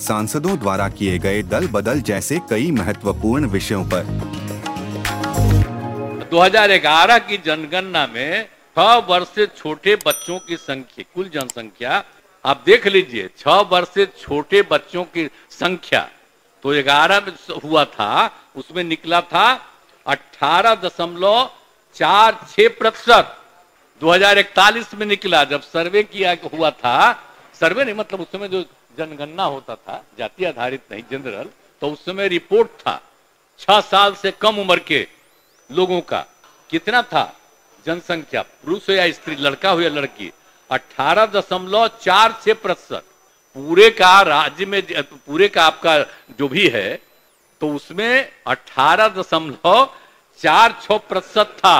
सांसदों 0.00 0.58
द्वारा 0.58 0.88
किए 0.88 1.18
गए 1.18 1.42
दल 1.44 1.66
बदल 1.68 2.00
जैसे 2.02 2.38
कई 2.50 2.70
महत्वपूर्ण 2.72 3.46
विषयों 3.48 3.84
पर। 3.84 4.04
2011 6.30 7.18
की 7.20 7.36
जनगणना 7.46 8.06
में 8.06 8.44
छह 8.76 8.94
वर्ष 9.08 9.28
से 9.34 9.46
छोटे 9.48 9.94
बच्चों 10.06 10.38
की 10.38 10.56
संख्या, 10.56 11.04
कुल 11.14 11.28
जनसंख्या, 11.28 12.04
आप 12.44 12.62
देख 12.66 12.86
लीजिए, 12.86 13.28
छह 13.38 13.60
वर्ष 13.70 13.88
से 13.94 14.06
छोटे 14.18 14.62
बच्चों 14.70 15.04
की 15.06 15.28
संख्या 15.50 16.08
तो 16.64 16.70
ग्यारह 16.82 17.20
में 17.20 17.32
हुआ 17.64 17.84
था, 17.86 18.30
उसमें 18.56 18.84
निकला 18.84 19.20
था 19.22 19.46
अठारह 20.06 20.74
दशमलव 20.84 21.50
चार 21.96 22.38
छह 22.50 22.68
प्रतिशत। 22.78 23.34
दो 24.02 24.10
में 24.96 25.06
निकला, 25.06 25.44
जब 25.44 25.60
सर्वे 25.62 26.02
किया 26.04 26.36
हुआ 26.52 26.70
था, 26.72 27.12
सर्वे 27.60 27.84
नहीं 27.84 27.94
मतलब 27.94 28.20
उस 28.20 28.26
समय 28.32 28.48
जो 28.48 28.64
जनगणना 28.98 29.44
होता 29.44 29.74
था, 29.76 30.02
जाति 30.18 30.44
आधारित 30.44 30.82
नहीं 30.92 31.02
जनरल 31.10 31.48
तो 31.82 31.90
उस 31.90 32.04
समय 32.04 32.28
रिपोर्ट 32.28 32.68
था। 32.80 33.00
छह 33.60 33.80
साल 33.82 34.14
से 34.14 34.30
कम 34.40 34.58
उम्र 34.58 34.78
के 34.80 35.06
लोगों 35.70 36.00
का। 36.02 36.24
कितना 36.70 37.02
था? 37.02 37.24
जनसंख्या। 37.84 38.42
पुरुष 38.42 38.88
हो 38.88 38.94
या 38.94 39.10
स्त्री, 39.12 39.34
लड़का 39.36 39.70
हो 39.70 39.80
या 39.80 39.88
लड़की, 39.90 40.30
अठारह 40.70 41.26
दशमलव 41.28 41.86
चार 42.02 42.32
छह 42.44 42.54
प्रतिशत। 42.54 43.04
पूरे 43.56 43.88
का 43.90 44.20
राज्य 44.22 44.66
में, 44.66 44.82
पूरे 45.02 45.48
का 45.48 45.64
आपका 45.64 45.98
जो 46.38 46.48
भी 46.48 46.68
है 46.68 46.88
तो 47.60 47.68
उसमें 47.74 48.32
अठारह 48.46 49.08
दशमलव 49.10 49.88
चार 50.40 50.74
छ 50.82 50.98
प्रतिशत 51.08 51.56
था। 51.58 51.78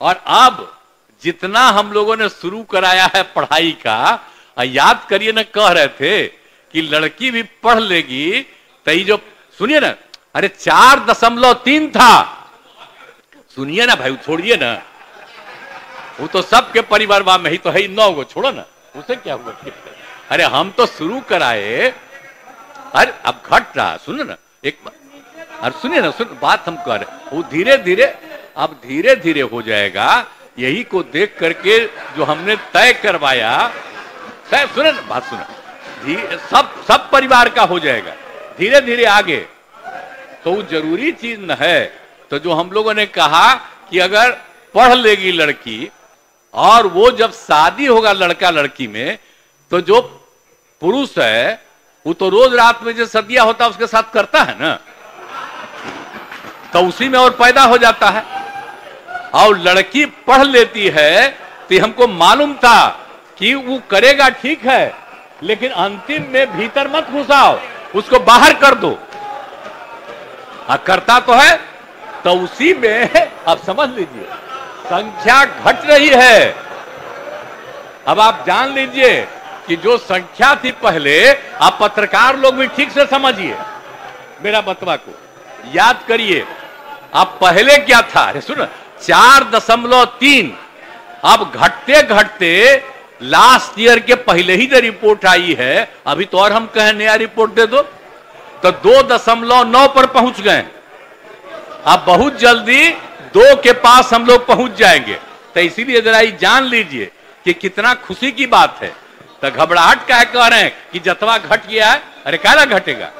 और 0.00 0.16
अब 0.38 0.66
जितना 1.22 1.60
हम 1.68 1.92
लोगों 1.92 2.16
ने 2.16 2.28
शुरू 2.30 2.62
कराया 2.64 3.06
है 3.14 3.22
पढ़ाई 3.34 3.72
का 3.82 3.98
याद 4.62 5.06
करिए 5.10 5.32
ना, 5.32 5.42
कह 5.42 5.68
रहे 5.68 5.88
थे 5.88 6.26
कि 6.72 6.82
लड़की 6.82 7.30
भी 7.30 7.42
पढ़ 7.42 7.80
लेगी। 7.80 8.46
तो 8.86 9.04
जो, 9.04 9.18
सुनिए 9.58 9.80
ना, 9.80 9.94
अरे 10.34 10.48
चार 10.48 11.04
दशमलव 11.04 11.52
तीन 11.54 11.90
था। 11.90 12.34
सुनिए 13.54 13.86
ना 13.86 13.94
भाई, 13.94 14.16
छोड़िए 14.16 14.56
ना। 14.56 14.82
वो 16.20 16.26
तो 16.26 16.42
सबके 16.42 16.80
परिवार 16.80 17.22
में 17.22 17.50
ही 17.50 17.58
तो 17.58 17.70
है 17.70 17.88
नौ 17.88 18.10
गो 18.12 18.24
छोड़ो 18.24 18.50
ना। 18.50 18.64
उसे 18.96 19.16
क्या 19.16 19.34
हुआ? 19.34 19.54
अरे 20.30 20.44
हम 20.44 20.70
तो 20.70 20.86
शुरू 20.86 21.20
कराए। 21.20 21.94
अरे 22.94 23.12
अब 23.24 23.42
घट 23.46 23.76
रहा, 23.76 23.96
सुनो 23.96 24.24
ना, 24.24 24.36
एक 24.64 24.78
अरे 25.60 25.80
सुनिए 25.82 26.00
ना, 26.00 26.10
सुन, 26.10 26.38
बात 26.42 26.68
हम 26.68 26.76
कर 26.76 27.06
वो 27.32 27.42
धीरे 27.42 27.76
धीरे, 27.76 28.18
अब 28.56 28.80
धीरे 28.86 29.16
धीरे 29.16 29.40
हो 29.40 29.62
जाएगा। 29.62 30.26
यही 30.58 30.84
को 30.84 31.02
देख 31.02 31.36
करके 31.38 31.86
जो 31.86 32.24
हमने 32.24 32.56
तय 32.56 32.92
करवाया 32.92 33.72
सुने 34.50 34.92
ना 34.92 35.00
बात 35.00 35.24
सुना। 35.24 35.46
सब 36.50 36.84
सब 36.88 37.10
परिवार 37.10 37.48
का 37.48 37.62
हो 37.62 37.78
जाएगा। 37.78 38.12
धीरे 38.58 38.80
धीरे 38.80 39.04
आगे। 39.04 39.36
तो 40.44 40.62
ज़रूरी 40.62 41.12
चीज़ 41.12 41.40
न 41.40 41.56
है। 41.60 42.00
तो 42.30 42.38
जो 42.38 42.52
हम 42.52 42.70
लोगों 42.72 42.94
ने 42.94 43.06
कहा 43.06 43.54
कि 43.90 43.98
अगर 43.98 44.30
पढ़ 44.74 44.94
लेगी 44.94 45.32
लड़की 45.32 45.90
और 46.54 46.86
वो 46.86 47.10
जब 47.10 47.32
शादी 47.32 47.86
होगा 47.86 48.12
लड़का 48.12 48.50
लड़की 48.50 48.86
में 48.86 49.18
तो 49.70 49.80
जो 49.80 50.00
पुरुष 50.82 51.18
है, 51.18 51.62
वो 52.06 52.12
तो 52.12 52.28
रोज 52.28 52.54
रात 52.54 52.82
में 52.82 52.94
जो 52.96 53.06
सदिया 53.06 53.42
होता 53.42 53.64
है, 53.64 53.70
उसके 53.70 53.86
साथ 53.86 54.12
करता 54.14 54.42
है 54.42 54.56
ना? 54.60 54.78
तो 56.72 56.80
उसी 56.80 57.08
में 57.08 57.18
और 57.18 57.30
पैदा 57.30 57.62
हो 57.62 57.78
जाता 57.78 58.08
है। 58.08 58.22
और 59.34 59.58
लड़की 59.58 60.04
पढ़ 60.04 60.44
लेती 60.44 60.88
है 60.88 61.28
तो 61.70 61.82
हमको 61.82 62.06
मालूम 62.08 62.54
था 62.54 63.07
कि 63.38 63.54
वो 63.54 63.80
करेगा 63.90 64.28
ठीक 64.42 64.64
है 64.66 64.94
लेकिन 65.42 65.72
अंतिम 65.82 66.24
में 66.30 66.56
भीतर 66.56 66.88
मत 66.88 67.10
घुसाओ 67.10 67.58
उसको 67.94 68.18
बाहर 68.20 68.54
कर 68.54 68.74
दो। 68.74 68.98
आ, 70.68 70.76
करता 70.76 71.18
तो 71.20 71.34
है 71.34 71.56
तो 72.24 72.32
उसी 72.34 72.72
में 72.74 73.28
अब 73.48 73.58
समझ 73.66 73.88
लीजिए 73.88 74.26
संख्या 74.86 75.44
घट 75.44 75.86
रही 75.90 76.08
है। 76.08 76.54
अब 78.06 78.20
आप 78.20 78.44
जान 78.46 78.72
लीजिए 78.74 79.20
कि 79.68 79.76
जो 79.76 79.96
संख्या 79.98 80.54
थी 80.54 80.72
पहले 80.82 81.16
आप 81.60 81.78
पत्रकार 81.80 82.38
लोग 82.38 82.54
भी 82.54 82.66
ठीक 82.76 82.90
से 82.90 83.06
समझिए। 83.06 83.56
मेरा 84.44 84.60
बतवा 84.60 84.96
को 84.96 85.12
याद 85.74 86.04
करिए 86.08 86.44
आप 87.14 87.38
पहले 87.40 87.76
क्या 87.78 88.00
था? 88.02 88.20
अरे 88.22 88.40
सुनो 88.40 88.64
चार 89.02 89.44
दशमलव 89.50 90.04
तीन 90.20 90.56
अब 91.24 91.50
घटते 91.54 92.02
घटते 92.02 92.54
लास्ट 93.22 93.80
ईयर 93.80 93.98
के 93.98 94.14
पहले 94.14 94.54
ही 94.54 94.66
जो 94.66 94.78
रिपोर्ट 94.78 95.26
आई 95.26 95.56
है, 95.58 95.92
अभी 96.06 96.24
तो 96.24 96.38
और 96.38 96.52
हम 96.52 96.66
कहें 96.66 96.92
नया 96.92 97.14
रिपोर्ट 97.14 97.52
दे 97.52 97.66
दो। 97.66 97.82
तो 98.62 98.70
दो 98.70 99.02
दशमलव 99.02 99.68
नौ 99.68 99.88
पर 99.88 100.06
पहुँच 100.06 100.40
गए। 100.40 100.64
अब 101.84 102.04
बहुत 102.06 102.38
जल्दी 102.38 102.90
दो 103.34 103.56
के 103.56 103.72
पास 103.72 104.12
हम 104.12 104.26
लोग 104.26 104.46
पहुँच 104.46 104.72
जाएँगे। 104.72 105.14
तो 105.54 105.60
इसीलिए 105.60 106.00
जरा 106.00 106.20
ये 106.20 106.36
जान 106.40 106.64
लीजिए 106.64 107.10
कि 107.44 107.52
कितना 107.52 107.94
खुशी 107.94 108.32
की 108.32 108.46
बात 108.46 108.78
है। 108.82 108.94
तो 109.42 109.50
घबराहट 109.50 110.06
क्या 110.06 110.24
कह 110.24 110.46
रहे 110.46 110.60
हैं 110.60 110.90
कि 110.92 110.98
जतवा 110.98 111.38
घट 111.38 111.66
गया 111.66 111.90
है? 111.90 112.02
अरे 112.26 112.38
क्या 112.38 112.64
घटेगा। 112.64 113.10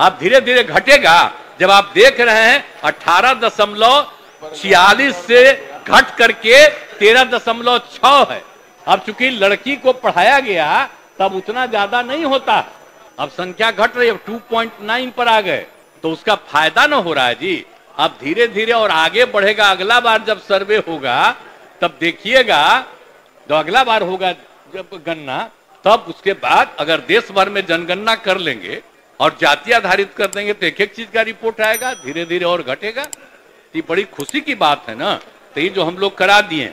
अब 0.00 0.18
धीरे 0.20 0.40
धीरे 0.40 0.64
घटेगा। 0.64 1.32
जब 1.60 1.70
आप 1.70 1.90
देख 1.94 2.20
रहे 2.20 2.44
हैं, 2.44 2.64
अठारह 2.84 3.32
दशमलव 3.34 4.12
छियालीस 4.56 5.14
से 5.16 5.70
घट 5.88 6.16
करके 6.16 6.68
तेरह 6.68 7.24
दशमलव 7.24 7.78
छ 7.78 8.26
है। 8.30 8.42
अब 8.88 9.00
चूँकि 9.06 9.30
लड़की 9.32 9.76
को 9.76 9.92
पढ़ाया 9.94 10.38
गया, 10.40 10.88
तब 11.18 11.34
उतना 11.34 11.66
ज़्यादा 11.66 12.02
नहीं 12.02 12.24
होता। 12.24 12.64
अब 13.18 13.28
संख्या 13.30 13.70
घट 13.70 13.96
रही 13.96 14.08
है 14.08 14.16
टू 14.26 14.38
पॉइंट 14.50 14.72
नाइन 14.82 15.10
पर 15.10 15.28
आ 15.28 15.40
गए। 15.40 15.66
तो 16.04 16.10
उसका 16.12 16.34
फ़ायदा 16.46 16.86
ना 16.86 16.96
हो 16.98 17.12
रहा 17.12 17.26
है 17.26 17.34
जी। 17.34 17.64
अब 17.94 18.18
धीरे 18.20 18.46
धीरे 18.48 18.72
और 18.72 18.90
आगे 18.92 19.24
बढ़ेगा। 19.26 19.70
अगला 19.70 19.98
बार 20.00 20.22
जब 20.24 20.40
सर्वे 20.40 20.76
होगा, 20.88 21.34
तब 21.80 21.96
देखिएगा, 22.00 22.62
जो 23.46 23.54
अगला 23.54 23.84
बार 23.84 24.02
होगा 24.02 24.32
जब 24.74 25.00
गन्ना 25.06 25.38
तब 25.84 26.04
उसके 26.08 26.32
बाद 26.34 26.76
अगर 26.80 27.00
देश 27.08 27.30
भर 27.32 27.48
में 27.48 27.64
जनगणना 27.66 28.14
कर 28.16 28.38
लेंगे 28.38 28.80
और 29.20 29.36
जाति 29.40 29.72
आधारित 29.72 30.12
कर 30.16 30.26
देंगे 30.28 30.52
तो 30.52 30.66
एक 30.66 30.80
एक 30.80 30.94
चीज़ 30.94 31.10
का 31.10 31.22
रिपोर्ट 31.22 31.60
आएगा 31.60 31.92
धीरे 31.96 32.24
धीरे 32.24 32.44
और 32.44 32.62
घटेगा। 32.64 33.02
ये 33.74 33.82
बड़ी 33.88 34.04
खुशी 34.06 34.40
की 34.40 34.54
बात 34.56 34.88
है 34.88 34.94
ना? 34.94 35.14
तो 35.54 35.60
ये 35.60 35.68
जो 35.68 35.84
हम 35.84 35.98
लोग 35.98 36.16
करा 36.18 36.40
दिए 36.42 36.72